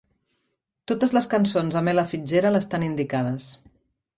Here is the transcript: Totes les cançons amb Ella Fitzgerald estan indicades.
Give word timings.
Totes 0.91 1.13
les 1.17 1.27
cançons 1.33 1.77
amb 1.83 1.93
Ella 1.93 2.07
Fitzgerald 2.15 2.61
estan 2.61 2.87
indicades. 2.89 3.53